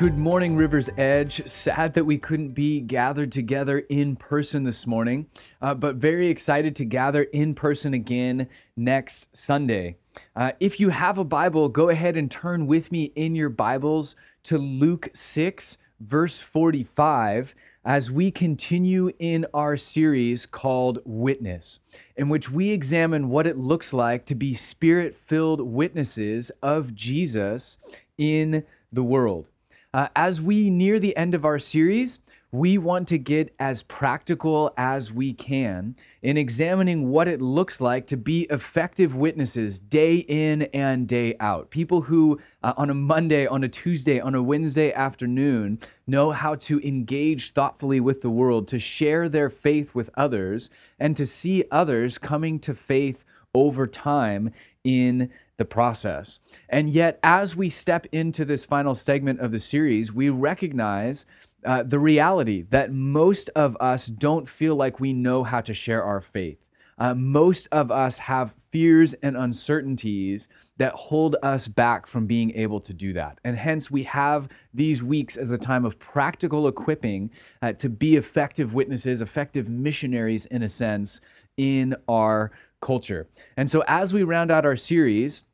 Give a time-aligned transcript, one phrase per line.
[0.00, 1.46] Good morning, River's Edge.
[1.46, 5.26] Sad that we couldn't be gathered together in person this morning,
[5.60, 9.98] uh, but very excited to gather in person again next Sunday.
[10.34, 14.16] Uh, if you have a Bible, go ahead and turn with me in your Bibles
[14.44, 17.54] to Luke 6, verse 45,
[17.84, 21.78] as we continue in our series called Witness,
[22.16, 27.76] in which we examine what it looks like to be spirit filled witnesses of Jesus
[28.16, 29.49] in the world.
[29.92, 32.20] Uh, as we near the end of our series,
[32.52, 38.06] we want to get as practical as we can in examining what it looks like
[38.06, 41.70] to be effective witnesses day in and day out.
[41.70, 46.54] People who, uh, on a Monday, on a Tuesday, on a Wednesday afternoon, know how
[46.54, 51.64] to engage thoughtfully with the world, to share their faith with others, and to see
[51.72, 54.52] others coming to faith over time
[54.84, 56.40] in the process.
[56.70, 61.26] And yet, as we step into this final segment of the series, we recognize
[61.66, 66.02] uh, the reality that most of us don't feel like we know how to share
[66.02, 66.56] our faith.
[66.98, 72.80] Uh, most of us have fears and uncertainties that hold us back from being able
[72.80, 73.38] to do that.
[73.44, 78.16] And hence, we have these weeks as a time of practical equipping uh, to be
[78.16, 81.20] effective witnesses, effective missionaries, in a sense,
[81.58, 82.50] in our
[82.80, 83.28] culture.
[83.56, 85.44] And so, as we round out our series,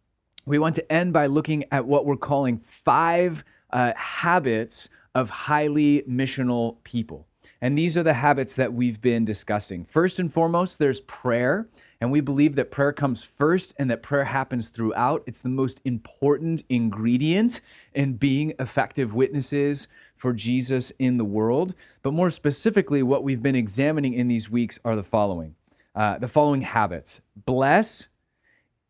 [0.47, 6.03] we want to end by looking at what we're calling five uh, habits of highly
[6.03, 7.27] missional people.
[7.61, 9.85] And these are the habits that we've been discussing.
[9.85, 11.69] First and foremost, there's prayer.
[12.01, 15.23] And we believe that prayer comes first and that prayer happens throughout.
[15.27, 17.61] It's the most important ingredient
[17.95, 21.75] in being effective witnesses for Jesus in the world.
[22.03, 25.55] But more specifically, what we've been examining in these weeks are the following
[25.95, 28.09] uh, the following habits bless,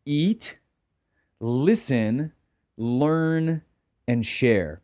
[0.05, 0.57] eat,
[1.39, 2.31] listen,
[2.77, 3.61] learn,
[4.07, 4.81] and share.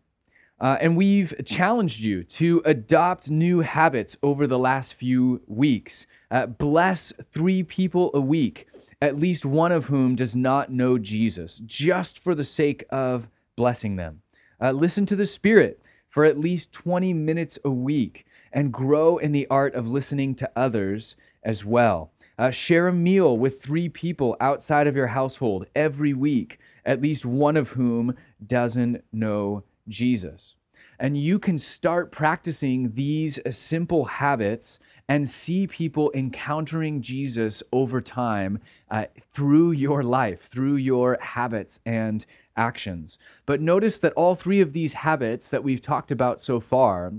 [0.60, 6.06] Uh, and we've challenged you to adopt new habits over the last few weeks.
[6.32, 8.68] Uh, bless three people a week,
[9.02, 13.98] at least one of whom does not know Jesus, just for the sake of blessing
[13.98, 14.22] them.
[14.62, 19.34] Uh, listen to the Spirit for at least 20 minutes a week and grow in
[19.34, 22.13] the art of listening to others as well.
[22.38, 27.26] Uh, share a meal with three people outside of your household every week, at least
[27.26, 30.56] one of whom doesn't know Jesus.
[31.00, 34.80] And you can start practicing these simple habits
[35.10, 42.26] and see people encountering Jesus over time uh, through your life, through your habits and
[42.56, 43.18] actions.
[43.46, 47.14] But notice that all three of these habits that we've talked about so far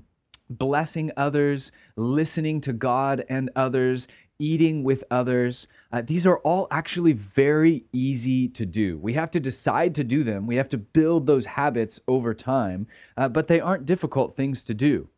[0.50, 4.06] blessing others, listening to God and others,
[4.44, 5.66] eating with others.
[5.91, 8.99] Uh, these are all actually very easy to do.
[8.99, 12.87] We have to decide to do them, we have to build those habits over time,
[13.16, 15.09] uh, but they aren't difficult things to do.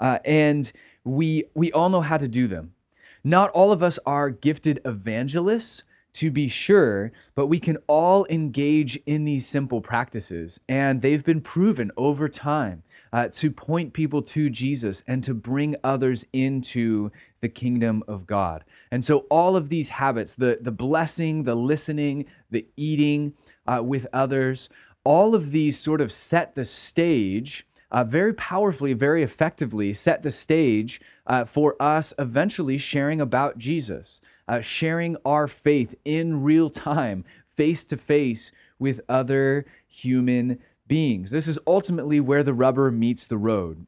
[0.00, 0.72] Uh, and
[1.04, 2.72] we, we all know how to do them.
[3.22, 5.84] Not all of us are gifted evangelists,
[6.14, 11.40] to be sure, but we can all engage in these simple practices, and they've been
[11.40, 12.82] proven over time
[13.12, 17.10] uh, to point people to Jesus and to bring others into
[17.42, 18.64] the kingdom of God.
[18.90, 23.34] And so, all of these habits the, the blessing, the listening, the eating
[23.66, 24.70] uh, with others
[25.04, 27.66] all of these sort of set the stage.
[27.90, 34.22] Uh, very powerfully, very effectively set the stage uh, for us eventually sharing about Jesus,
[34.48, 37.22] uh, sharing our faith in real time,
[37.54, 41.32] face to face with other human beings.
[41.32, 43.86] This is ultimately where the rubber meets the road.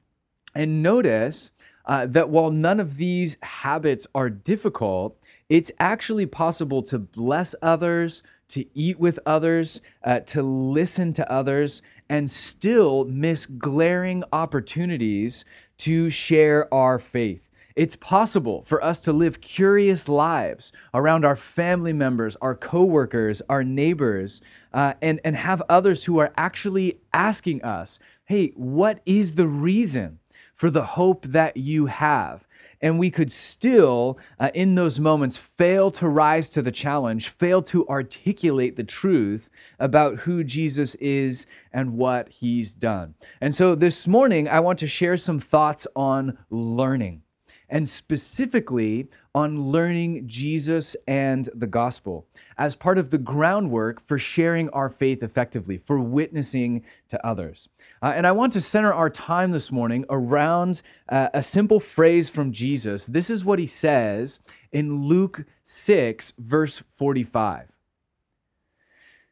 [0.54, 1.50] And notice
[1.86, 8.22] uh, that while none of these habits are difficult, it's actually possible to bless others,
[8.48, 15.44] to eat with others, uh, to listen to others, and still miss glaring opportunities
[15.78, 17.40] to share our faith.
[17.76, 23.64] It's possible for us to live curious lives around our family members, our coworkers, our
[23.64, 24.40] neighbors,
[24.72, 30.20] uh, and, and have others who are actually asking us, hey, what is the reason
[30.64, 32.48] for the hope that you have?
[32.80, 37.60] And we could still, uh, in those moments, fail to rise to the challenge, fail
[37.64, 43.14] to articulate the truth about who Jesus is and what he's done.
[43.42, 47.20] And so this morning, I want to share some thoughts on learning
[47.68, 52.26] and specifically on learning Jesus and the gospel
[52.56, 57.68] as part of the groundwork for sharing our faith effectively, for witnessing to others.
[58.00, 62.28] Uh, and I want to center our time this morning around uh, a simple phrase
[62.28, 63.06] from Jesus.
[63.06, 64.38] This is what he says
[64.70, 67.68] in Luke 6, verse 45.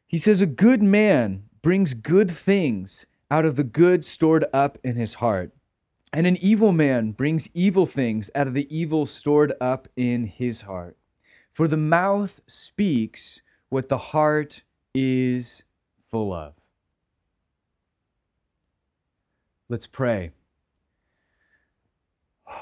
[0.06, 4.96] He says, A good man brings good things out of the good stored up in
[4.96, 5.52] his heart.
[6.12, 10.62] And an evil man brings evil things out of the evil stored up in his
[10.62, 10.96] heart.
[11.52, 14.62] For the mouth speaks what the heart
[14.94, 15.62] is
[16.10, 16.52] full of.
[19.70, 20.32] Let's pray.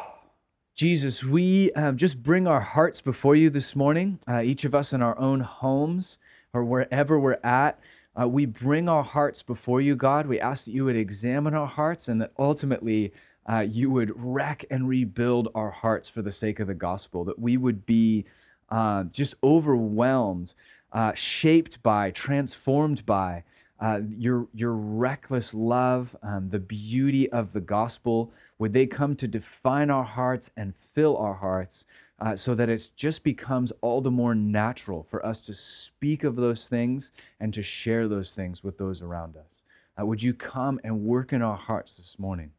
[0.77, 4.93] Jesus, we um, just bring our hearts before you this morning, uh, each of us
[4.93, 6.19] in our own homes
[6.53, 7.81] or wherever we're at.
[8.21, 10.27] Uh, we bring our hearts before you, God.
[10.27, 13.13] We ask that you would examine our hearts and that ultimately
[13.51, 17.39] uh, you would wreck and rebuild our hearts for the sake of the gospel, that
[17.39, 18.25] we would be
[18.69, 20.55] uh, just overwhelmed,
[20.93, 23.43] uh, shaped by, transformed by
[23.81, 28.31] uh, your, your reckless love, um, the beauty of the gospel.
[28.59, 31.85] Would they come to define our hearts and fill our hearts
[32.21, 36.37] uh, so that it just becomes all the more natural for us to speak of
[36.37, 37.11] those things
[37.41, 39.65] and to share those things with those around us.
[39.99, 42.53] Uh, would you come and work in our hearts this morning?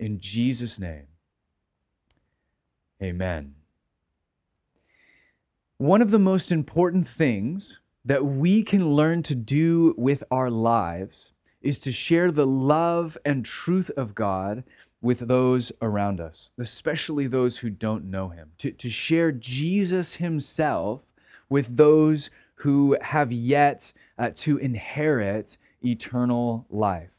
[0.00, 1.08] In Jesus' name,
[3.02, 3.54] amen.
[5.76, 11.34] One of the most important things that we can learn to do with our lives
[11.60, 14.64] is to share the love and truth of God
[15.02, 21.02] with those around us, especially those who don't know him, to, to share Jesus himself
[21.50, 27.10] with those who have yet uh, to inherit eternal life.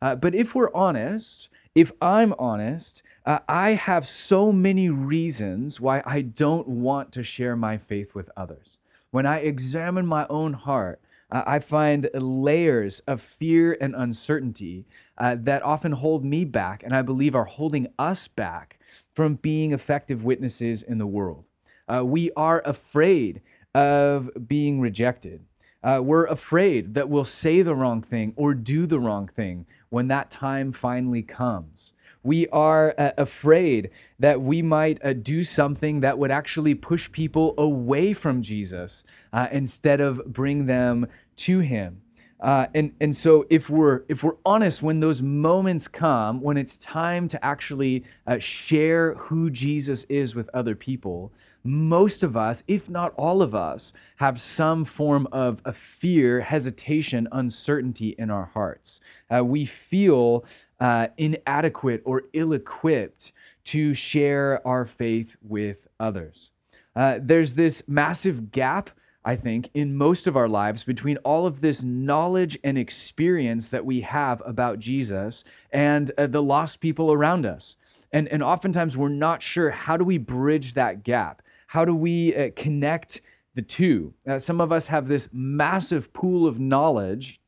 [0.00, 6.02] Uh, but if we're honest, if I'm honest, uh, I have so many reasons why
[6.04, 8.78] I don't want to share my faith with others.
[9.10, 11.00] When I examine my own heart,
[11.30, 14.84] uh, I find layers of fear and uncertainty
[15.18, 18.80] uh, that often hold me back, and I believe are holding us back
[19.14, 21.44] from being effective witnesses in the world.
[21.88, 23.42] Uh, we are afraid
[23.74, 25.44] of being rejected.
[25.82, 30.08] Uh, we're afraid that we'll say the wrong thing or do the wrong thing when
[30.08, 31.92] that time finally comes.
[32.22, 37.54] We are uh, afraid that we might uh, do something that would actually push people
[37.56, 41.06] away from Jesus uh, instead of bring them
[41.36, 42.02] to Him.
[42.40, 46.78] Uh, and and so if we're if we're honest, when those moments come, when it's
[46.78, 51.32] time to actually uh, share who Jesus is with other people,
[51.64, 57.28] most of us, if not all of us, have some form of a fear, hesitation,
[57.32, 59.00] uncertainty in our hearts.
[59.34, 60.44] Uh, we feel
[60.80, 63.32] uh, inadequate or ill-equipped
[63.64, 66.52] to share our faith with others.
[66.96, 68.90] Uh, there's this massive gap
[69.24, 73.84] I think, in most of our lives between all of this knowledge and experience that
[73.84, 77.76] we have about Jesus and uh, the lost people around us.
[78.12, 81.42] And, and oftentimes we're not sure how do we bridge that gap?
[81.66, 83.20] How do we uh, connect
[83.54, 84.14] the two?
[84.26, 87.40] Uh, some of us have this massive pool of knowledge,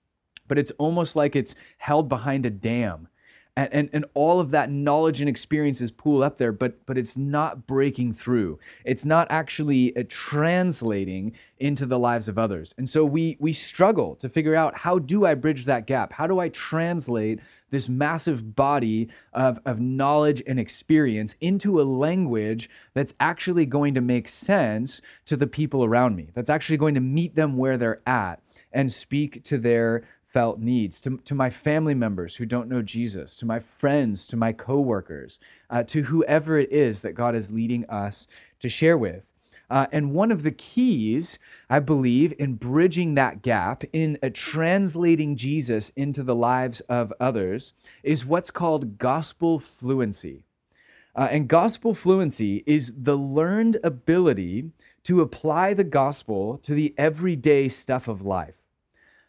[0.48, 3.08] but it's almost like it's held behind a dam
[3.56, 7.18] and, and, and all of that knowledge and experiences pool up there, but, but it's
[7.18, 8.58] not breaking through.
[8.84, 12.74] It's not actually uh, translating into the lives of others.
[12.78, 16.14] And so we, we struggle to figure out how do I bridge that gap?
[16.14, 22.70] How do I translate this massive body of, of knowledge and experience into a language
[22.94, 27.00] that's actually going to make sense to the people around me, that's actually going to
[27.00, 28.40] meet them where they're at
[28.72, 33.36] and speak to their felt needs, to, to my family members who don't know Jesus,
[33.36, 37.84] to my friends, to my coworkers, uh, to whoever it is that God is leading
[37.90, 38.26] us
[38.60, 39.24] to share with.
[39.68, 41.38] Uh, and one of the keys,
[41.70, 47.72] I believe, in bridging that gap, in uh, translating Jesus into the lives of others,
[48.02, 50.42] is what's called gospel fluency.
[51.14, 54.70] Uh, and gospel fluency is the learned ability
[55.04, 58.61] to apply the gospel to the everyday stuff of life.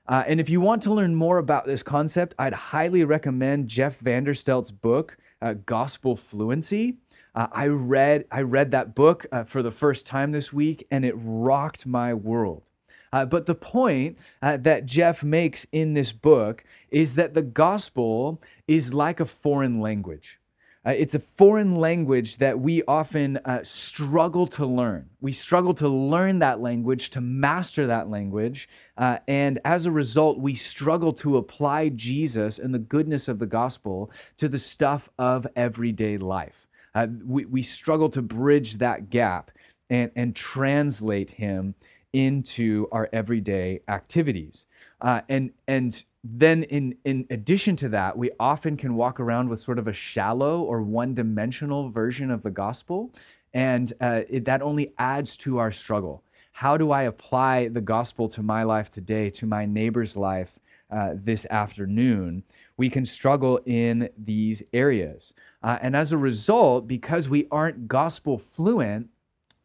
[0.08, 4.00] Uh, and if you want to learn more about this concept, I'd highly recommend Jeff
[4.00, 6.98] Vanderstelt's book, uh, Gospel Fluency.
[7.36, 11.06] Uh, I read I read that book uh, for the first time this week, and
[11.06, 12.70] it rocked my world.
[13.12, 18.42] Uh, but the point uh, that Jeff makes in this book is that the gospel
[18.68, 20.40] is like a foreign language.
[20.86, 25.10] Uh, it's a foreign language that we often uh, struggle to learn.
[25.22, 28.68] We struggle to learn that language, to master that language.
[28.98, 33.46] Uh, and as a result, we struggle to apply Jesus and the goodness of the
[33.46, 36.68] gospel to the stuff of everyday life.
[36.96, 39.52] Uh, we, we struggle to bridge that gap
[39.90, 41.76] and, and translate him
[42.12, 44.66] into our everyday activities.
[45.02, 49.60] Uh, and, and then in in addition to that we often can walk around with
[49.60, 53.12] sort of a shallow or one-dimensional version of the gospel
[53.54, 58.30] and uh, it, that only adds to our struggle how do i apply the gospel
[58.30, 60.58] to my life today to my neighbor's life
[60.90, 62.44] uh, this afternoon
[62.78, 65.34] we can struggle in these areas.
[65.62, 69.10] Uh, and as a result, because we aren't gospel fluent,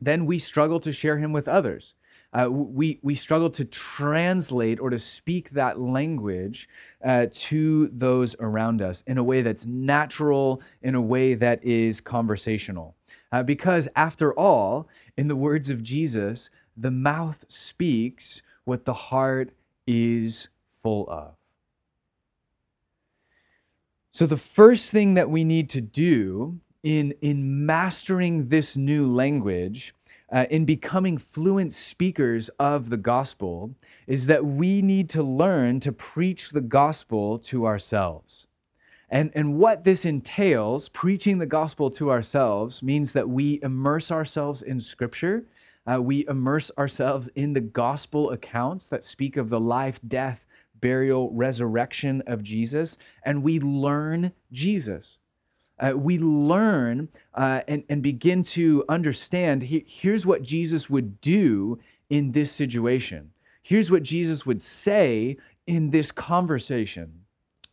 [0.00, 1.94] then we struggle to share him with others.
[2.32, 6.68] Uh, we, we struggle to translate or to speak that language
[7.04, 12.00] uh, to those around us in a way that's natural, in a way that is
[12.00, 12.94] conversational.
[13.32, 19.50] Uh, because, after all, in the words of Jesus, the mouth speaks what the heart
[19.86, 20.48] is
[20.82, 21.34] full of.
[24.10, 29.94] So, the first thing that we need to do in, in mastering this new language,
[30.30, 33.74] uh, in becoming fluent speakers of the gospel,
[34.06, 38.46] is that we need to learn to preach the gospel to ourselves.
[39.10, 44.62] And, and what this entails, preaching the gospel to ourselves, means that we immerse ourselves
[44.62, 45.44] in scripture.
[45.90, 50.46] Uh, we immerse ourselves in the gospel accounts that speak of the life, death,
[50.80, 55.17] burial, resurrection of Jesus, and we learn Jesus.
[55.80, 61.78] Uh, we learn uh, and, and begin to understand he, here's what Jesus would do
[62.10, 63.30] in this situation.
[63.62, 67.24] Here's what Jesus would say in this conversation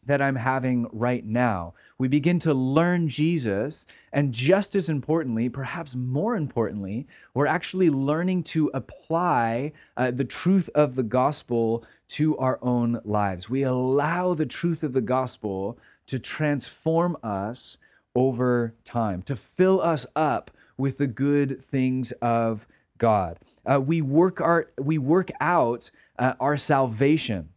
[0.06, 1.74] that I'm having right now.
[1.98, 8.44] We begin to learn Jesus, and just as importantly, perhaps more importantly, we're actually learning
[8.44, 13.50] to apply uh, the truth of the gospel to our own lives.
[13.50, 17.78] We allow the truth of the gospel to transform us
[18.16, 22.68] over time, to fill us up with the good things of
[22.98, 23.40] God.
[23.70, 27.50] Uh, we work our we work out uh, our salvation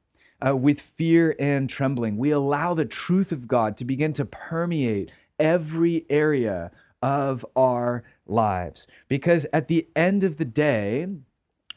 [0.44, 2.16] uh, with fear and trembling.
[2.16, 6.70] We allow the truth of God to begin to permeate every area
[7.02, 8.86] of our lives.
[9.08, 11.06] Because at the end of the day,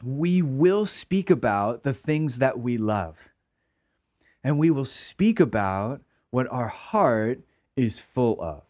[0.02, 3.16] we will speak about the things that we love.
[4.42, 7.40] And we will speak about what our heart
[7.76, 8.62] is full of.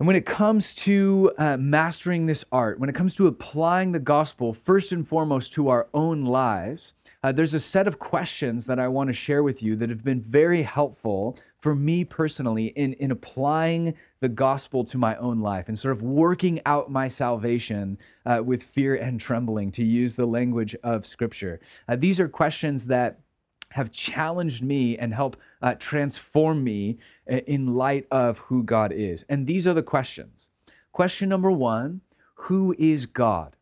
[0.00, 4.00] And when it comes to uh, mastering this art, when it comes to applying the
[4.00, 8.80] gospel first and foremost to our own lives, uh, there's a set of questions that
[8.80, 12.94] I want to share with you that have been very helpful for me personally in,
[12.94, 17.96] in applying the gospel to my own life and sort of working out my salvation
[18.26, 21.60] uh, with fear and trembling, to use the language of Scripture.
[21.88, 23.20] Uh, these are questions that
[23.70, 29.24] have challenged me and help uh, transform me uh, in light of who God is.
[29.30, 30.50] And these are the questions.
[30.92, 32.02] Question number one
[32.34, 33.56] Who is God?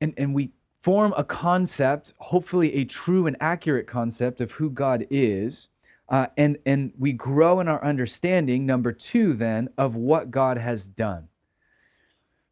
[0.00, 5.04] And, and we form a concept, hopefully a true and accurate concept of who God
[5.10, 5.68] is.
[6.08, 10.86] Uh, and, and we grow in our understanding, number two, then, of what God has
[10.86, 11.28] done.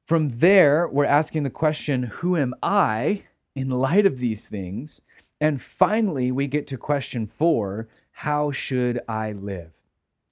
[0.04, 3.22] From there, we're asking the question, Who am I
[3.54, 5.00] in light of these things?
[5.40, 7.88] And finally, we get to question four
[8.20, 9.72] how should I live?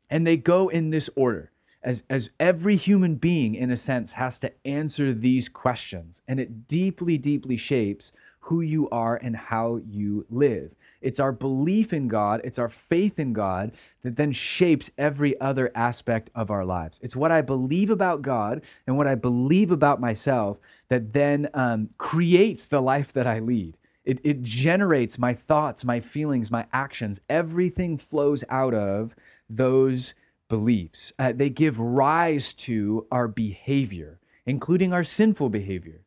[0.08, 1.50] And they go in this order.
[1.82, 6.22] As, as every human being, in a sense, has to answer these questions.
[6.26, 8.10] And it deeply, deeply shapes
[8.40, 10.74] who you are and how you live.
[11.02, 13.72] It's our belief in God, it's our faith in God
[14.02, 16.98] that then shapes every other aspect of our lives.
[17.02, 20.56] It's what I believe about God and what I believe about myself
[20.88, 23.76] that then um, creates the life that I lead.
[24.04, 27.20] It, it generates my thoughts, my feelings, my actions.
[27.28, 29.14] Everything flows out of
[29.48, 30.14] those
[30.48, 31.12] beliefs.
[31.18, 36.02] Uh, they give rise to our behavior, including our sinful behavior.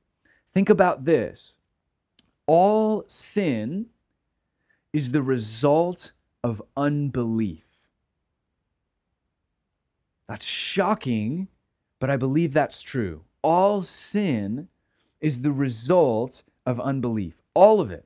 [0.53, 1.57] Think about this
[2.45, 3.87] all sin
[4.93, 6.13] is the result
[6.43, 7.65] of unbelief.
[10.29, 11.47] That's shocking,
[11.99, 13.23] but I believe that's true.
[13.41, 14.67] All sin
[15.19, 18.05] is the result of unbelief all of it.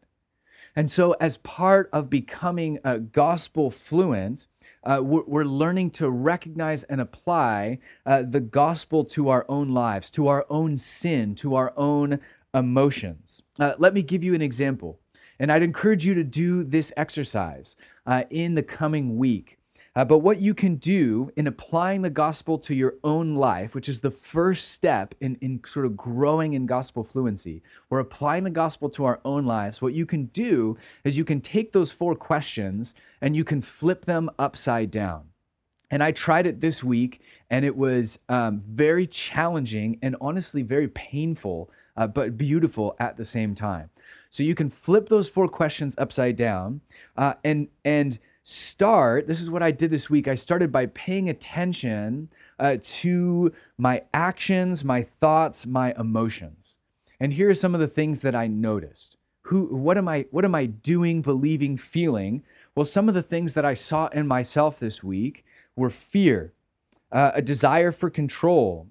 [0.75, 2.79] And so, as part of becoming
[3.11, 4.47] gospel fluent,
[4.83, 10.09] uh, we're, we're, learning to recognize and apply uh, the gospel to our own lives,
[10.11, 12.21] to our own sin, to our own
[12.53, 13.43] emotions.
[13.59, 14.99] Uh, let me give you an example.
[15.39, 19.57] And I'd encourage you to do this exercise uh, in the coming week.
[19.93, 23.89] Uh, but what you can do in applying the gospel to your own life, which
[23.89, 28.49] is the first step in, in sort of growing in gospel fluency, we're applying the
[28.49, 29.81] gospel to our own lives.
[29.81, 34.05] What you can do is you can take those four questions and you can flip
[34.05, 35.25] them upside down.
[35.91, 37.19] And I tried it this week,
[37.49, 43.25] and it was um, very challenging and honestly very painful, uh, but beautiful at the
[43.25, 43.89] same time.
[44.29, 46.79] So you can flip those four questions upside down,
[47.17, 50.27] uh, and and start this is what I did this week.
[50.27, 52.29] I started by paying attention
[52.59, 56.77] uh, to my actions, my thoughts, my emotions.
[57.19, 60.45] And here are some of the things that I noticed who what am I what
[60.45, 62.43] am I doing, believing, feeling?
[62.75, 65.43] Well, some of the things that I saw in myself this week
[65.75, 66.53] were fear,
[67.11, 68.87] uh, a desire for control,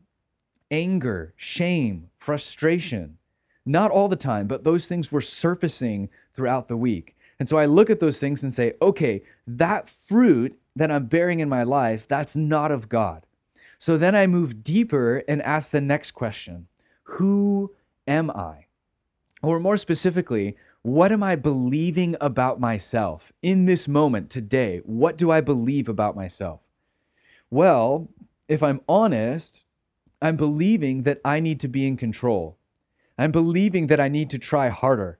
[0.70, 3.16] anger, shame, frustration.
[3.64, 7.16] Not all the time, but those things were surfacing throughout the week.
[7.40, 11.40] And so I look at those things and say, okay, that fruit that I'm bearing
[11.40, 13.26] in my life, that's not of God.
[13.78, 16.68] So then I move deeper and ask the next question
[17.04, 17.74] Who
[18.06, 18.66] am I?
[19.42, 24.82] Or more specifically, what am I believing about myself in this moment today?
[24.84, 26.60] What do I believe about myself?
[27.50, 28.08] Well,
[28.48, 29.62] if I'm honest,
[30.20, 32.58] I'm believing that I need to be in control.
[33.16, 35.19] I'm believing that I need to try harder,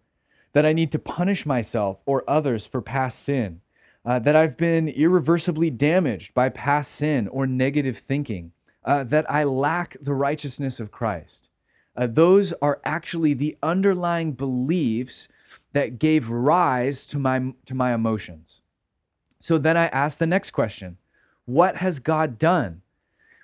[0.52, 3.60] that I need to punish myself or others for past sin,
[4.04, 8.52] uh, that I've been irreversibly damaged by past sin or negative thinking,
[8.84, 11.48] uh, that I lack the righteousness of Christ.
[11.96, 15.28] Uh, those are actually the underlying beliefs
[15.72, 18.62] that gave rise to my, to my emotions.
[19.38, 20.98] So then I ask the next question
[21.44, 22.82] What has God done?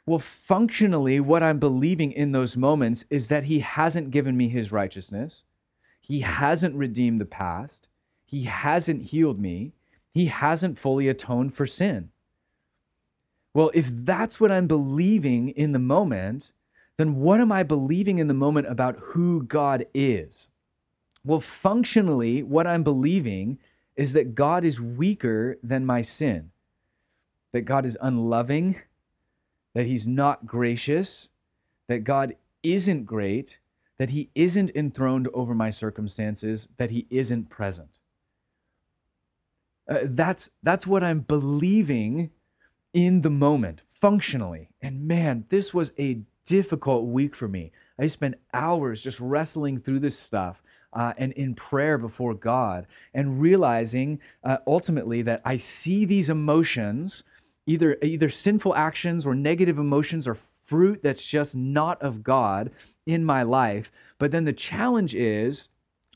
[0.05, 4.71] Well, functionally, what I'm believing in those moments is that He hasn't given me His
[4.71, 5.43] righteousness.
[6.07, 7.89] He hasn't redeemed the past.
[8.25, 9.73] He hasn't healed me.
[10.13, 12.11] He hasn't fully atoned for sin.
[13.53, 16.53] Well, if that's what I'm believing in the moment,
[16.97, 20.49] then what am I believing in the moment about who God is?
[21.25, 23.59] Well, functionally, what I'm believing
[23.97, 26.53] is that God is weaker than my sin,
[27.51, 28.81] that God is unloving,
[29.75, 31.29] that He's not gracious,
[31.89, 33.59] that God isn't great,
[33.99, 37.99] that He isn't enthroned over my circumstances, that He isn't present.
[39.89, 42.31] Uh, that's, that's what I'm believing
[42.93, 44.71] in the moment, functionally.
[44.81, 47.73] And man, this was a difficult week for me.
[47.99, 53.41] I spent hours just wrestling through this stuff uh, and in prayer before God and
[53.41, 57.23] realizing uh, ultimately that I see these emotions,
[57.67, 62.71] either, either sinful actions or negative emotions or fruit that's just not of God
[63.07, 63.91] in my life.
[64.19, 65.69] But then the challenge is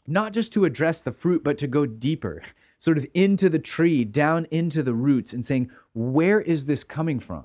[0.07, 2.43] not just to address the fruit, but to go deeper,
[2.79, 7.21] sort of into the tree, down into the roots, and saying, where is this coming
[7.21, 7.45] from?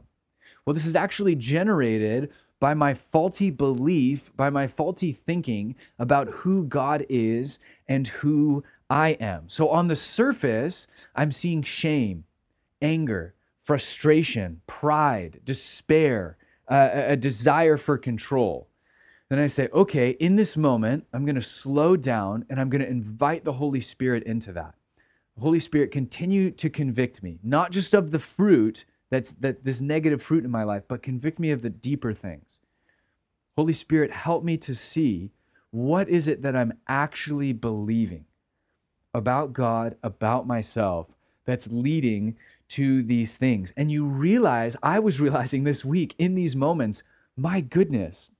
[0.65, 6.63] Well, this is actually generated by my faulty belief, by my faulty thinking about who
[6.63, 9.47] God is and who I am.
[9.47, 12.23] So on the surface, I'm seeing shame,
[12.81, 18.67] anger, frustration, pride, despair, uh, a desire for control.
[19.29, 22.81] Then I say, okay, in this moment, I'm going to slow down and I'm going
[22.81, 24.75] to invite the Holy Spirit into that.
[25.35, 29.81] The Holy Spirit continue to convict me, not just of the fruit, that's that this
[29.81, 32.59] negative fruit in my life, but convict me of the deeper things.
[33.57, 35.31] Holy Spirit, help me to see
[35.71, 38.25] what is it that I'm actually believing
[39.13, 41.07] about God, about myself,
[41.45, 42.37] that's leading
[42.69, 43.73] to these things.
[43.77, 47.03] And you realize, I was realizing this week in these moments,
[47.37, 48.31] my goodness,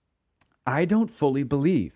[0.66, 1.94] I don't fully believe.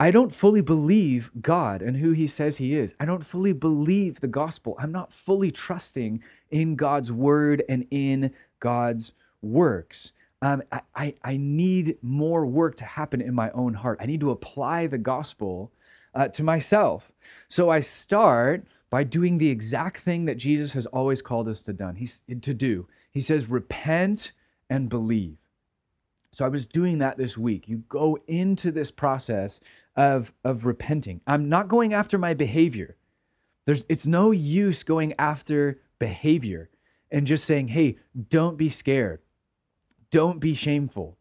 [0.00, 2.94] I don't fully believe God and who He says He is.
[3.00, 4.76] I don't fully believe the gospel.
[4.78, 10.12] I'm not fully trusting in God's word and in God's works.
[10.40, 10.62] Um,
[10.94, 13.98] I, I, need more work to happen in my own heart.
[14.00, 15.72] I need to apply the gospel
[16.14, 17.10] uh, to myself.
[17.48, 21.72] So I start by doing the exact thing that Jesus has always called us to,
[21.72, 21.96] done.
[21.96, 22.86] He's, to do.
[23.10, 24.32] He says, repent
[24.70, 25.36] and believe.
[26.32, 27.68] So I was doing that this week.
[27.68, 29.60] You go into this process
[29.96, 31.20] of, of repenting.
[31.26, 32.96] I'm not going after my behavior.
[33.64, 36.70] There's, it's no use going after behavior
[37.10, 37.98] and just saying, hey,
[38.28, 39.20] don't be scared.
[40.10, 41.16] Don't be shameful.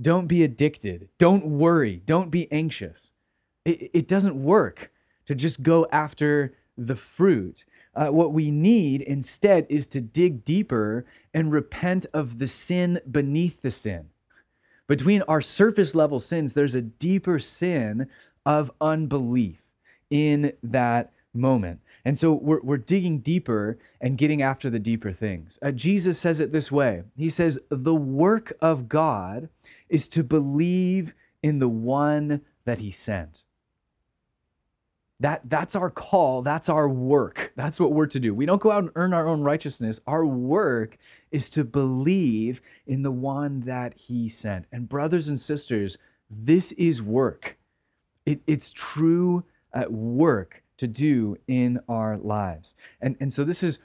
[0.00, 1.08] Don't be addicted.
[1.18, 2.02] Don't worry.
[2.06, 3.12] Don't be anxious.
[3.64, 4.90] It, it doesn't work
[5.26, 7.64] to just go after the fruit.
[7.94, 11.04] Uh, what we need instead is to dig deeper
[11.34, 14.08] and repent of the sin beneath the sin.
[14.88, 18.08] Between our surface level sins, there's a deeper sin
[18.44, 19.62] of unbelief
[20.10, 21.80] in that moment.
[22.04, 25.58] And so we're, we're digging deeper and getting after the deeper things.
[25.62, 29.48] Uh, Jesus says it this way He says, The work of God
[29.88, 33.44] is to believe in the one that He sent.
[35.22, 36.42] That, that's our call.
[36.42, 37.52] That's our work.
[37.54, 38.34] That's what we're to do.
[38.34, 40.00] We don't go out and earn our own righteousness.
[40.04, 40.98] Our work
[41.30, 44.66] is to believe in the one that he sent.
[44.72, 45.96] And, brothers and sisters,
[46.28, 47.56] this is work.
[48.26, 52.74] It, it's true uh, work to do in our lives.
[53.00, 53.78] And, and so, this is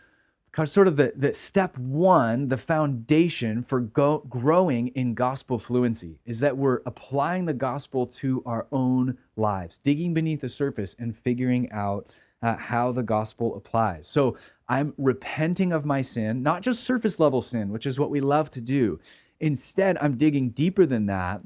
[0.66, 6.40] sort of the, the step one, the foundation for go, growing in gospel fluency is
[6.40, 11.72] that we're applying the gospel to our own lives, digging beneath the surface and figuring
[11.72, 14.08] out uh, how the gospel applies.
[14.08, 18.22] So I'm repenting of my sin, not just surface level sin, which is what we
[18.22, 19.00] love to do.
[19.40, 21.42] Instead, I'm digging deeper than that,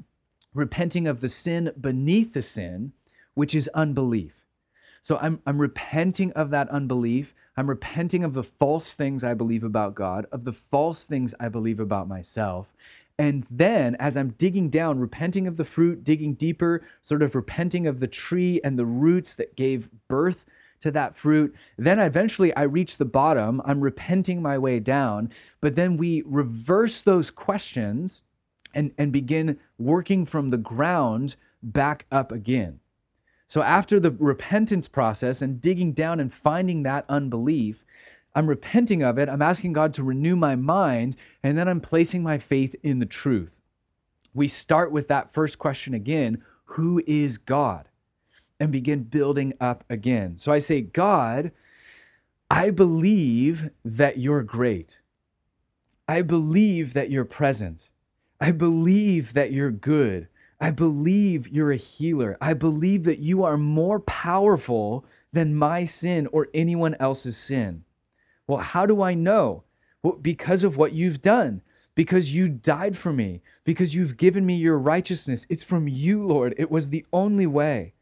[0.54, 2.92] repenting of the sin beneath the sin,
[3.34, 4.34] which is unbelief.
[5.02, 7.34] So I'm, I'm repenting of that unbelief.
[7.56, 11.48] I'm repenting of the false things I believe about God, of the false things I
[11.48, 12.74] believe about myself.
[13.18, 17.86] And then, as I'm digging down, repenting of the fruit, digging deeper, sort of repenting
[17.86, 20.46] of the tree and the roots that gave birth
[20.80, 21.54] to that fruit.
[21.78, 23.62] Then eventually I reach the bottom.
[23.64, 25.30] I'm repenting my way down.
[25.60, 28.24] But then we reverse those questions
[28.74, 32.80] and, and begin working from the ground back up again.
[33.52, 37.84] So after the repentance process and digging down and finding that unbelief,
[38.34, 39.28] I'm repenting of it.
[39.28, 43.04] I'm asking God to renew my mind, and then I'm placing my faith in the
[43.04, 43.60] truth.
[44.32, 47.90] We start with that first question again Who is God?
[48.58, 50.38] And begin building up again.
[50.38, 51.52] So I say, God,
[52.50, 54.98] I believe that you're great.
[56.08, 57.90] I believe that you're present.
[58.40, 60.28] I believe that you're good.
[60.62, 62.38] I believe you're a healer.
[62.40, 67.82] I believe that you are more powerful than my sin or anyone else's sin.
[68.46, 69.64] Well, how do I know?
[70.04, 71.62] Well, because of what you've done,
[71.96, 75.48] because you died for me, because you've given me your righteousness.
[75.50, 76.54] It's from you, Lord.
[76.56, 77.94] It was the only way.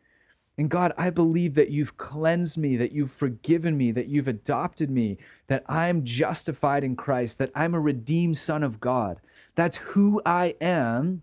[0.58, 4.90] And God, I believe that you've cleansed me, that you've forgiven me, that you've adopted
[4.90, 9.18] me, that I'm justified in Christ, that I'm a redeemed son of God.
[9.54, 11.22] That's who I am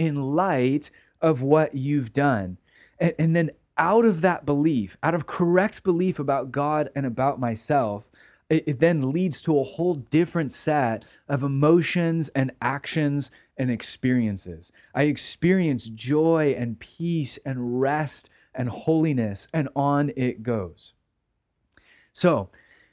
[0.00, 2.56] in light of what you've done.
[2.98, 7.38] And, and then out of that belief, out of correct belief about God and about
[7.38, 8.08] myself,
[8.48, 14.72] it, it then leads to a whole different set of emotions and actions and experiences.
[14.94, 20.94] I experience joy and peace and rest and holiness, and on it goes.
[22.12, 22.48] So,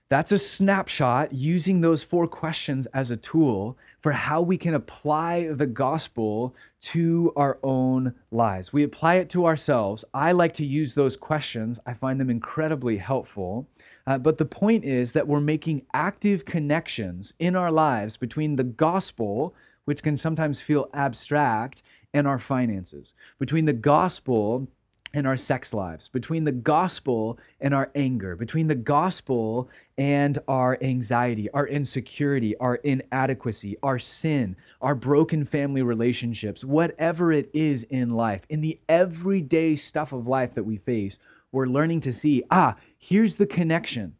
[0.09, 5.49] that's a snapshot using those four questions as a tool for how we can apply
[5.51, 6.55] the gospel
[6.87, 8.71] to our own lives.
[8.71, 10.05] We apply it to ourselves.
[10.13, 13.67] I like to use those questions, I find them incredibly helpful.
[14.05, 18.63] Uh, but the point is that we're making active connections in our lives between the
[18.63, 24.67] gospel, which can sometimes feel abstract, and our finances, between the gospel
[25.13, 30.77] in our sex lives, between the gospel and our anger, between the gospel and our
[30.81, 38.11] anxiety, our insecurity, our inadequacy, our sin, our broken family relationships, whatever it is in
[38.11, 41.17] life, in the everyday stuff of life that we face,
[41.51, 44.15] we're learning to see ah, here's the connection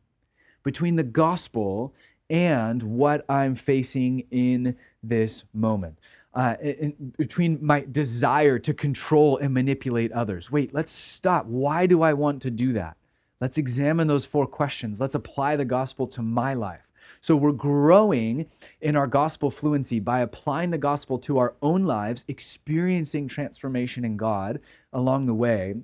[0.64, 1.94] between the gospel
[2.30, 4.76] and what I'm facing in
[5.08, 5.98] this moment
[6.34, 10.52] uh, in, between my desire to control and manipulate others.
[10.52, 11.46] Wait, let's stop.
[11.46, 12.98] Why do I want to do that?
[13.42, 15.02] Let's examine those four questions.
[15.02, 16.88] Let's apply the gospel to my life.
[17.22, 18.48] So we're growing
[18.82, 24.18] in our gospel fluency by applying the gospel to our own lives, experiencing transformation in
[24.18, 24.60] God
[24.94, 25.76] along the way.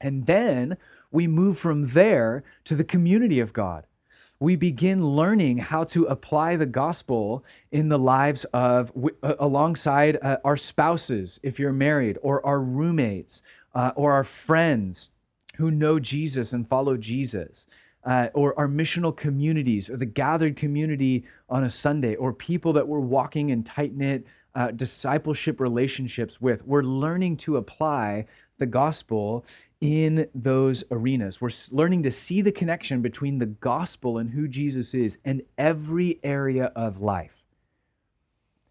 [0.00, 0.76] And then
[1.12, 3.86] we move from there to the community of God
[4.42, 8.90] we begin learning how to apply the gospel in the lives of
[9.22, 13.42] uh, alongside uh, our spouses if you're married or our roommates
[13.76, 15.12] uh, or our friends
[15.56, 17.66] who know jesus and follow jesus
[18.04, 22.88] uh, or our missional communities or the gathered community on a sunday or people that
[22.88, 26.64] we're walking in tight-knit uh, discipleship relationships with.
[26.66, 28.26] We're learning to apply
[28.58, 29.44] the gospel
[29.82, 31.40] in those arenas.
[31.40, 36.20] We're learning to see the connection between the gospel and who Jesus is in every
[36.22, 37.42] area of life.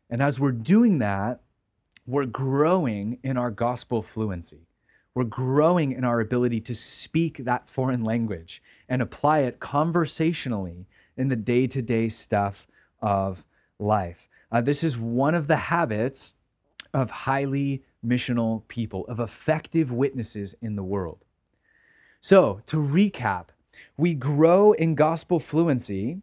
[0.10, 1.42] And as we're doing that,
[2.08, 4.68] we're growing in our gospel fluency.
[5.14, 11.28] We're growing in our ability to speak that foreign language and apply it conversationally in
[11.28, 12.68] the day to day stuff
[13.02, 13.44] of
[13.80, 14.30] life.
[14.50, 16.36] Uh, this is one of the habits
[16.94, 21.20] of highly missional people, of effective witnesses in the world.
[22.20, 23.48] So, to recap,
[23.98, 26.22] we grow in gospel fluency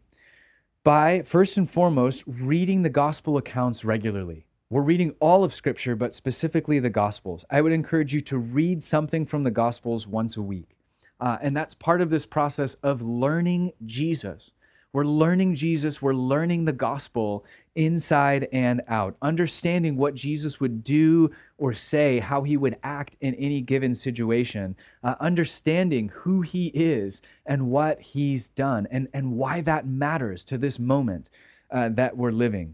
[0.83, 4.45] by first and foremost reading the gospel accounts regularly.
[4.71, 7.43] We're reading all of Scripture, but specifically the Gospels.
[7.49, 10.77] I would encourage you to read something from the Gospels once a week.
[11.19, 14.51] Uh, and that's part of this process of learning Jesus.
[14.91, 21.29] We're learning Jesus, we're learning the gospel inside and out, understanding what Jesus would do
[21.59, 27.21] or say, how he would act in any given situation, uh, understanding who he is
[27.45, 31.29] and what he's done, and, and why that matters to this moment
[31.69, 32.73] uh, that we're living.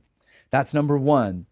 [0.52, 1.46] That's number one.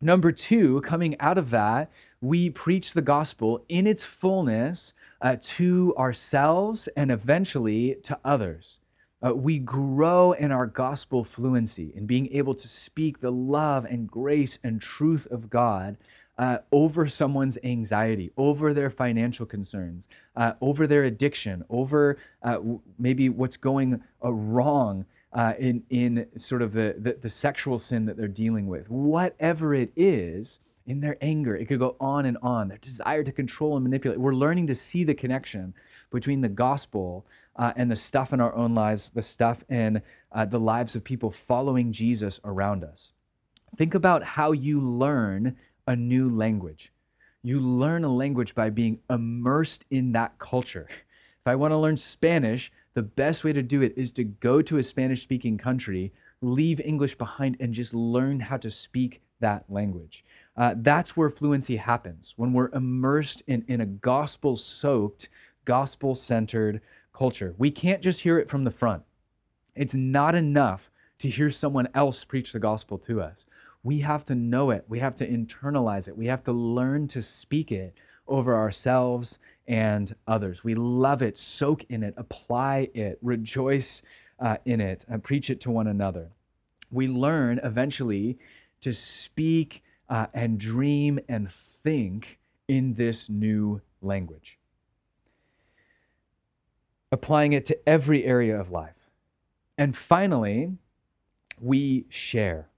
[0.00, 5.92] Number two, coming out of that, we preach the gospel in its fullness uh, to
[5.96, 8.78] ourselves and eventually to others.
[9.24, 14.10] Uh, we grow in our gospel fluency in being able to speak the love and
[14.10, 15.96] grace and truth of God
[16.36, 22.58] uh, over someone's anxiety, over their financial concerns, uh, over their addiction, over uh,
[22.98, 28.04] maybe what's going uh, wrong uh, in, in sort of the, the, the sexual sin
[28.06, 28.90] that they're dealing with.
[28.90, 31.56] Whatever it is, in their anger.
[31.56, 32.68] It could go on and on.
[32.68, 34.20] Their desire to control and manipulate.
[34.20, 35.74] We're learning to see the connection
[36.10, 40.44] between the gospel uh, and the stuff in our own lives, the stuff in uh,
[40.44, 43.12] the lives of people following Jesus around us.
[43.76, 46.92] Think about how you learn a new language.
[47.42, 50.86] You learn a language by being immersed in that culture.
[50.88, 54.62] If I want to learn Spanish, the best way to do it is to go
[54.62, 59.64] to a Spanish speaking country, leave English behind, and just learn how to speak that
[59.68, 60.24] language.
[60.56, 65.28] Uh, that's where fluency happens when we're immersed in, in a gospel soaked,
[65.64, 66.80] gospel centered
[67.12, 67.54] culture.
[67.58, 69.02] We can't just hear it from the front.
[69.74, 73.46] It's not enough to hear someone else preach the gospel to us.
[73.82, 77.22] We have to know it, we have to internalize it, we have to learn to
[77.22, 77.94] speak it
[78.26, 80.64] over ourselves and others.
[80.64, 84.02] We love it, soak in it, apply it, rejoice
[84.40, 86.30] uh, in it, and preach it to one another.
[86.90, 88.38] We learn eventually
[88.80, 92.38] to speak uh, and dream and think
[92.68, 94.58] in this new language.
[97.12, 99.10] Applying it to every area of life.
[99.78, 100.72] And finally,
[101.60, 102.68] we share.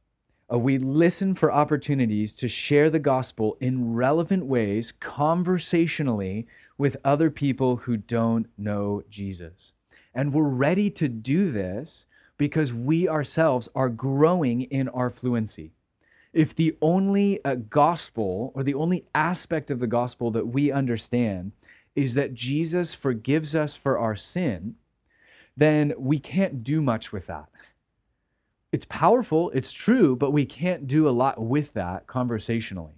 [0.53, 6.47] Uh, we listen for opportunities to share the gospel in relevant ways, conversationally,
[6.79, 9.73] with other people who don't know Jesus.
[10.15, 12.05] And we're ready to do this
[12.37, 15.73] because we ourselves are growing in our fluency
[16.33, 21.53] if the only uh, gospel or the only aspect of the gospel that we understand
[21.95, 24.75] is that Jesus forgives us for our sin,
[25.57, 27.47] then we can't do much with that.
[28.73, 32.93] It's powerful, it's true, but we can't do a lot with that conversationally.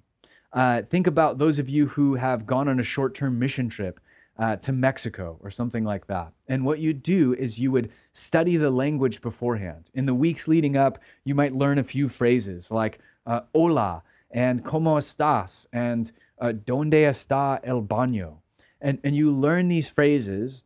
[0.53, 4.01] Uh, think about those of you who have gone on a short term mission trip
[4.39, 6.33] uh, to Mexico or something like that.
[6.49, 9.91] And what you do is you would study the language beforehand.
[9.95, 14.65] In the weeks leading up, you might learn a few phrases like, uh, hola and
[14.65, 16.11] como estás and
[16.41, 18.39] uh, donde está el baño.
[18.81, 20.65] And, and you learn these phrases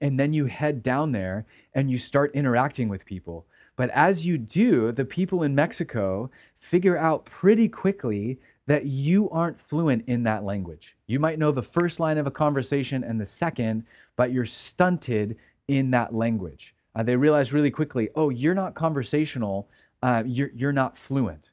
[0.00, 3.46] and then you head down there and you start interacting with people.
[3.76, 9.60] But as you do, the people in Mexico figure out pretty quickly that you aren't
[9.60, 10.96] fluent in that language.
[11.06, 13.84] You might know the first line of a conversation and the second,
[14.16, 15.36] but you're stunted
[15.68, 16.74] in that language.
[16.94, 19.68] Uh, they realize really quickly, oh, you're not conversational,
[20.02, 21.50] uh, you're, you're not fluent.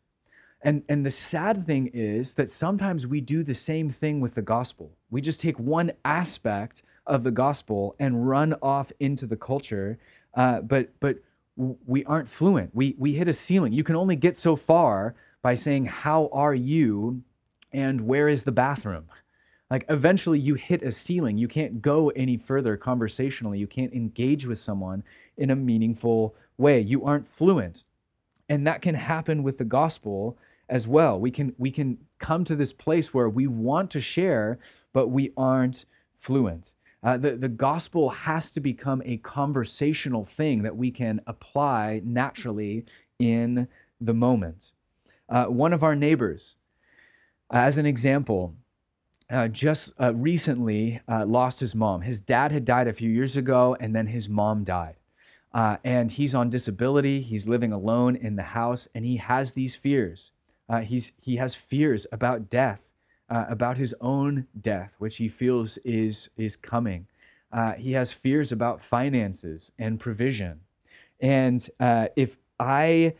[0.63, 4.41] And, and the sad thing is that sometimes we do the same thing with the
[4.41, 4.91] gospel.
[5.11, 9.99] We just take one aspect of the gospel and run off into the culture,
[10.35, 11.17] uh, but, but
[11.55, 12.73] we aren't fluent.
[12.73, 13.73] We, we hit a ceiling.
[13.73, 17.23] You can only get so far by saying, How are you?
[17.73, 19.05] and where is the bathroom?
[19.69, 21.37] Like eventually you hit a ceiling.
[21.37, 23.57] You can't go any further conversationally.
[23.57, 25.03] You can't engage with someone
[25.37, 26.79] in a meaningful way.
[26.79, 27.85] You aren't fluent.
[28.49, 30.37] And that can happen with the gospel
[30.69, 31.19] as well.
[31.19, 34.59] We can we can come to this place where we want to share,
[34.93, 35.85] but we aren't
[36.17, 36.73] fluent.
[37.03, 42.85] Uh, the, the gospel has to become a conversational thing that we can apply naturally
[43.19, 43.67] in
[43.99, 44.71] the moment.
[45.27, 46.55] Uh, one of our neighbors,
[47.51, 48.55] as an example,
[49.29, 52.01] uh, just uh, recently uh, lost his mom.
[52.01, 54.95] His dad had died a few years ago, and then his mom died.
[55.83, 57.21] And he's on disability.
[57.21, 60.31] He's living alone in the house, and he has these fears.
[60.69, 62.91] Uh, he's, he has fears about death,
[63.29, 67.07] uh, about his own death, which he feels is, is coming.
[67.51, 70.59] Uh, he has fears about finances and provision.
[71.19, 73.15] And uh, if I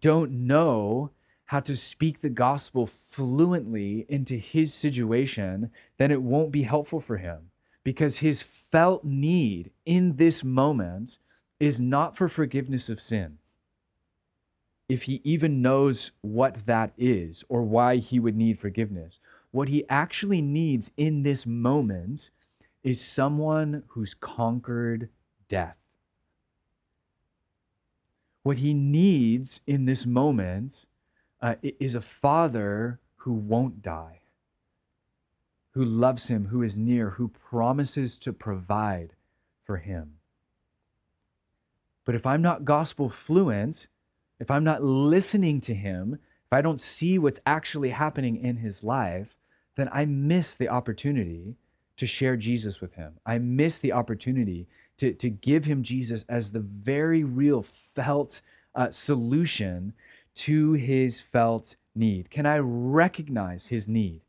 [0.00, 1.10] don't know
[1.46, 7.18] how to speak the gospel fluently into his situation, then it won't be helpful for
[7.18, 7.50] him
[7.84, 11.18] because his felt need in this moment
[11.60, 13.38] is not for forgiveness of sin
[14.88, 19.18] if he even knows what that is or why he would need forgiveness.
[19.50, 22.30] What he actually needs in this moment
[22.84, 25.08] is someone who's conquered
[25.48, 25.76] death.
[28.42, 30.86] What he needs in this moment
[31.40, 34.20] uh, is a father who won't die,
[35.72, 39.14] who loves him, who is near, who promises to provide
[39.64, 40.18] for him.
[42.04, 43.88] But if I'm not gospel fluent,
[44.38, 48.84] if I'm not listening to him, if I don't see what's actually happening in his
[48.84, 49.36] life,
[49.76, 51.56] then I miss the opportunity
[51.96, 53.14] to share Jesus with him.
[53.24, 54.66] I miss the opportunity
[54.98, 57.62] to, to give him Jesus as the very real
[57.94, 58.40] felt
[58.74, 59.92] uh, solution
[60.34, 62.30] to his felt need.
[62.30, 64.20] Can I recognize his need?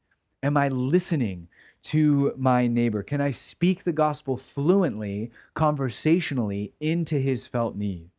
[0.42, 1.48] Am I listening
[1.84, 3.04] to my neighbor?
[3.04, 8.10] Can I speak the gospel fluently, conversationally, into his felt need?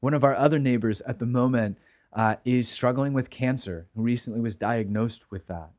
[0.00, 1.78] One of our other neighbors at the moment
[2.12, 5.70] uh, is struggling with cancer, who recently was diagnosed with that.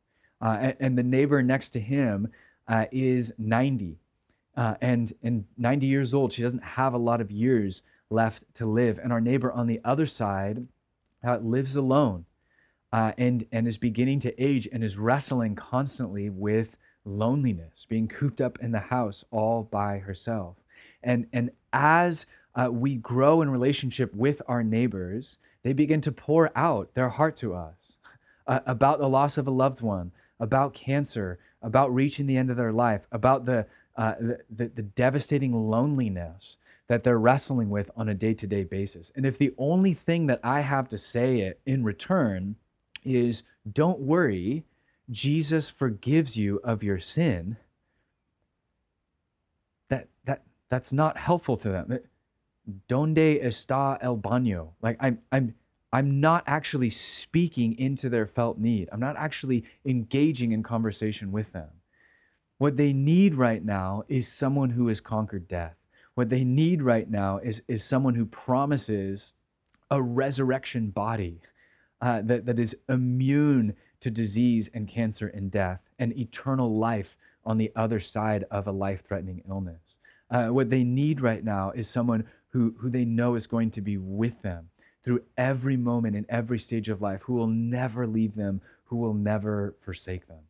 [0.41, 2.27] Uh, and, and, the neighbor next to him
[2.67, 3.97] uh, is 90
[4.56, 6.32] uh, and, and 90 years old.
[6.32, 8.99] She doesn't have a lot of years left to live.
[8.99, 10.67] And our neighbor on the other side
[11.25, 12.25] uh, lives alone
[12.93, 18.41] uh, and, and is beginning to age and is wrestling constantly with loneliness, being cooped
[18.41, 20.56] up in the house all by herself.
[21.03, 22.25] And, and as
[22.58, 27.36] uh, we grow in relationship with our neighbors, they begin to pour out their heart
[27.38, 27.98] to us
[28.48, 32.58] uh, about the loss of a loved one, about cancer, about reaching the end of
[32.58, 33.65] their life, about the,
[33.96, 34.15] uh,
[34.50, 39.12] the, the, devastating loneliness that they're wrestling with on a day to day basis.
[39.15, 42.56] And if the only thing that I have to say in return
[43.04, 44.63] is, don't worry,
[45.12, 47.58] Jesus forgives you of your sin,
[49.89, 52.00] that, that, that's not helpful to them.
[52.88, 54.69] Donde está el baño?
[54.82, 55.56] Like, I'm, I'm,
[55.93, 58.89] I'm not actually speaking into their felt need.
[58.91, 61.69] I'm not actually engaging in conversation with them.
[62.58, 65.75] What they need right now is someone who has conquered death.
[66.15, 69.36] What they need right now is, is someone who promises
[69.91, 71.39] a resurrection body
[72.01, 77.58] uh, that, that is immune to disease and cancer and death and eternal life on
[77.58, 79.99] the other side of a life threatening illness.
[80.30, 83.81] Uh, what they need right now is someone who, who they know is going to
[83.81, 84.69] be with them
[85.03, 89.13] through every moment in every stage of life, who will never leave them, who will
[89.13, 90.41] never forsake them.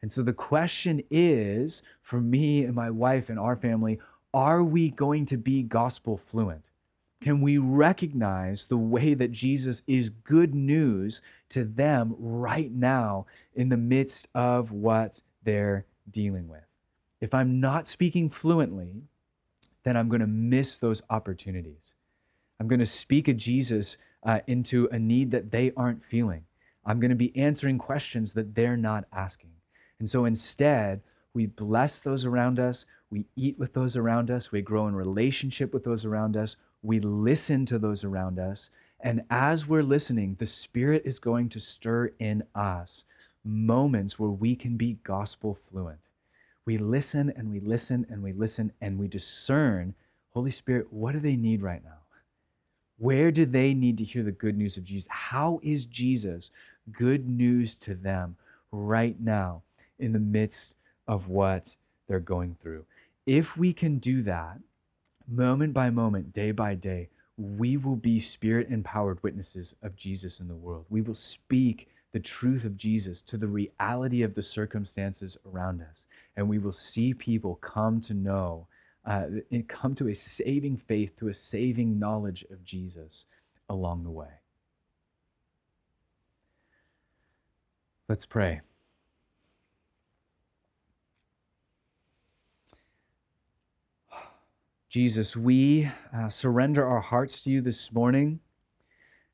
[0.00, 4.00] And so the question is for me and my wife and our family,
[4.34, 6.70] are we going to be gospel fluent?
[7.20, 13.68] Can we recognize the way that Jesus is good news to them right now in
[13.68, 16.64] the midst of what they're dealing with?
[17.20, 19.04] If I'm not speaking fluently,
[19.84, 21.94] then I'm going to miss those opportunities.
[22.60, 26.44] I'm going to speak a Jesus uh, into a need that they aren't feeling.
[26.84, 29.50] I'm going to be answering questions that they're not asking.
[29.98, 31.00] And so instead,
[31.34, 35.72] we bless those around us, we eat with those around us, we grow in relationship
[35.72, 38.68] with those around us, we listen to those around us.
[39.00, 43.04] And as we're listening, the Spirit is going to stir in us
[43.44, 46.08] moments where we can be gospel fluent.
[46.64, 49.94] We listen and we listen and we listen and we discern
[50.32, 51.98] Holy Spirit, what do they need right now?
[52.98, 55.08] Where do they need to hear the good news of Jesus?
[55.10, 56.50] How is Jesus
[56.90, 58.36] good news to them
[58.70, 59.62] right now
[59.98, 61.76] in the midst of what
[62.08, 62.84] they're going through?
[63.26, 64.58] If we can do that
[65.28, 70.48] moment by moment, day by day, we will be spirit empowered witnesses of Jesus in
[70.48, 70.86] the world.
[70.88, 76.06] We will speak the truth of Jesus to the reality of the circumstances around us.
[76.36, 78.66] And we will see people come to know
[79.04, 83.24] uh, and come to a saving faith, to a saving knowledge of Jesus
[83.68, 84.28] along the way.
[88.08, 88.60] Let's pray.
[94.90, 98.40] Jesus, we uh, surrender our hearts to you this morning.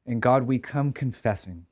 [0.07, 1.67] And God, we come confessing.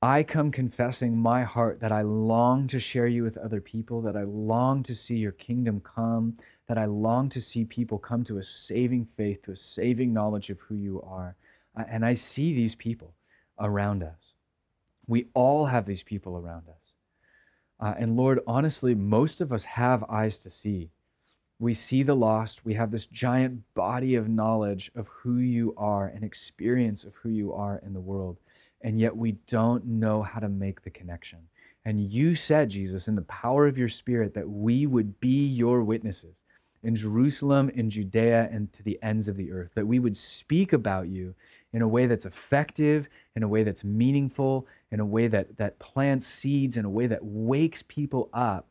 [0.00, 4.16] I come confessing my heart that I long to share you with other people, that
[4.16, 6.36] I long to see your kingdom come,
[6.68, 10.50] that I long to see people come to a saving faith, to a saving knowledge
[10.50, 11.34] of who you are.
[11.74, 13.14] And I see these people
[13.58, 14.34] around us.
[15.08, 16.92] We all have these people around us.
[17.80, 20.90] Uh, and Lord, honestly, most of us have eyes to see.
[21.58, 22.64] We see the lost.
[22.64, 27.30] We have this giant body of knowledge of who you are and experience of who
[27.30, 28.38] you are in the world.
[28.82, 31.40] And yet we don't know how to make the connection.
[31.84, 35.82] And you said, Jesus, in the power of your spirit, that we would be your
[35.82, 36.42] witnesses
[36.82, 39.72] in Jerusalem, in Judea, and to the ends of the earth.
[39.74, 41.34] That we would speak about you
[41.72, 45.78] in a way that's effective, in a way that's meaningful, in a way that, that
[45.78, 48.66] plants seeds, in a way that wakes people up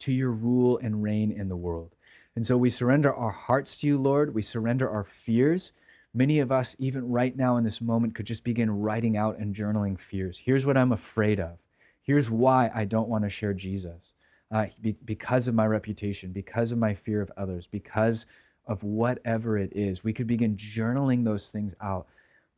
[0.00, 1.94] to your rule and reign in the world.
[2.34, 4.34] And so we surrender our hearts to you, Lord.
[4.34, 5.72] We surrender our fears
[6.14, 9.54] Many of us, even right now in this moment, could just begin writing out and
[9.54, 10.38] journaling fears.
[10.38, 11.58] Here's what I'm afraid of.
[12.02, 14.12] Here's why I don't want to share Jesus
[14.50, 18.26] uh, be, because of my reputation, because of my fear of others, because
[18.66, 20.04] of whatever it is.
[20.04, 22.06] We could begin journaling those things out.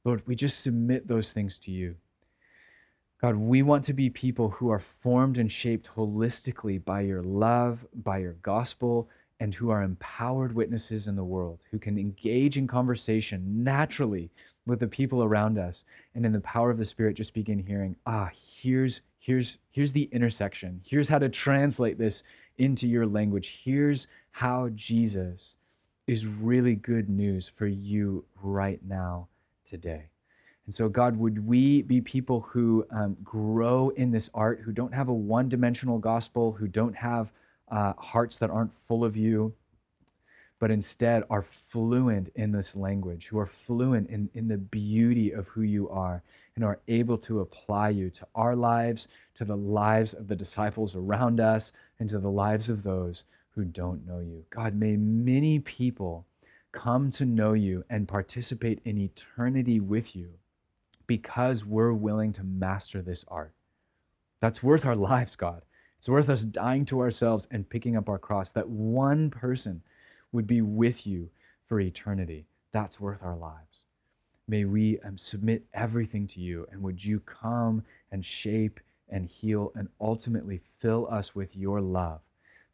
[0.05, 1.95] Lord, we just submit those things to you.
[3.23, 7.87] God, we want to be people who are formed and shaped holistically by your love,
[7.95, 9.09] by your gospel,
[9.41, 14.31] and who are empowered witnesses in the world, who can engage in conversation naturally
[14.67, 17.97] with the people around us, and in the power of the Spirit, just begin hearing,
[18.07, 20.81] ah, here's here's here's the intersection.
[20.85, 22.23] Here's how to translate this
[22.59, 23.61] into your language.
[23.65, 25.57] Here's how Jesus
[26.07, 29.29] is really good news for you right now
[29.65, 30.05] today.
[30.67, 34.95] And so, God, would we be people who um, grow in this art, who don't
[34.95, 37.33] have a one dimensional gospel, who don't have
[37.75, 39.53] uh, hearts that aren't full of you,
[40.61, 45.49] but instead are fluent in this language, who are fluent in, in the beauty of
[45.49, 46.23] who you are,
[46.55, 50.95] and are able to apply you to our lives, to the lives of the disciples
[50.95, 53.25] around us, and to the lives of those
[53.57, 54.45] who don't know you.
[54.51, 56.27] God, may many people
[56.71, 60.35] come to know you and participate in eternity with you
[61.09, 63.53] because we're willing to master this art.
[64.39, 65.63] That's worth our lives, God.
[66.05, 68.51] It's worth us dying to ourselves and picking up our cross.
[68.51, 69.81] That one person
[70.33, 71.31] would be with you
[71.67, 72.45] for eternity.
[72.73, 73.87] That's worth our lives.
[74.47, 79.73] May we um, submit everything to you, and would you come and shape and heal
[79.77, 82.21] and ultimately fill us with your love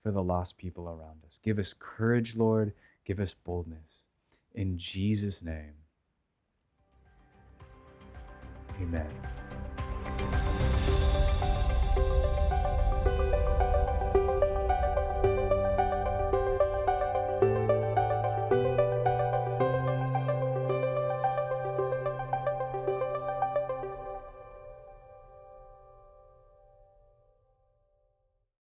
[0.03, 1.39] for the lost people around us.
[1.41, 2.72] Give us courage, Lord.
[3.05, 4.07] Give us boldness.
[4.57, 5.74] In Jesus' name,
[8.83, 9.07] amen.